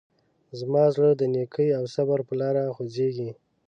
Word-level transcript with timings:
زما 0.59 0.83
زړه 0.95 1.09
د 1.15 1.21
نیکۍ 1.33 1.69
او 1.77 1.83
صبر 1.95 2.19
په 2.27 2.33
لاره 2.41 2.63
خوځېږي. 2.75 3.29